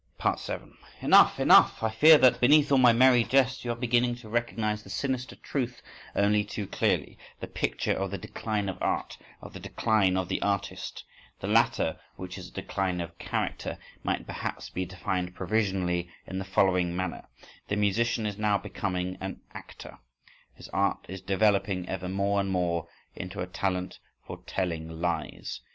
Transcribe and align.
7. 0.35 0.75
Enough! 1.01 1.39
Enough! 1.39 1.83
I 1.83 1.91
fear 1.91 2.17
that, 2.17 2.41
beneath 2.41 2.71
all 2.71 2.79
my 2.79 2.91
merry 2.91 3.23
jests, 3.23 3.63
you 3.63 3.71
are 3.71 3.75
beginning 3.75 4.15
to 4.15 4.29
recognise 4.29 4.81
the 4.81 4.89
sinister 4.89 5.35
truth 5.35 5.83
only 6.15 6.43
too 6.43 6.65
clearly—the 6.65 7.45
picture 7.45 7.93
of 7.93 8.09
the 8.09 8.17
decline 8.17 8.67
of 8.67 8.81
art, 8.81 9.19
of 9.43 9.53
the 9.53 9.59
decline 9.59 10.17
of 10.17 10.27
the 10.27 10.41
artist. 10.41 11.03
The 11.39 11.45
latter, 11.49 11.99
which 12.15 12.39
is 12.39 12.49
a 12.49 12.51
decline 12.51 12.99
of 12.99 13.15
character, 13.19 13.77
might 14.01 14.25
perhaps 14.25 14.71
be 14.71 14.85
defined 14.85 15.35
provisionally 15.35 16.09
in 16.25 16.39
the 16.39 16.45
following 16.45 16.95
manner: 16.95 17.27
the 17.67 17.75
musician 17.75 18.25
is 18.25 18.39
now 18.39 18.57
becoming 18.57 19.19
an 19.21 19.41
actor, 19.53 19.99
his 20.55 20.67
art 20.69 21.05
is 21.07 21.21
developing 21.21 21.87
ever 21.87 22.09
more 22.09 22.39
and 22.41 22.49
more 22.49 22.87
into 23.15 23.39
a 23.39 23.45
talent 23.45 23.99
for 24.25 24.41
telling 24.47 24.89
lies. 24.99 25.61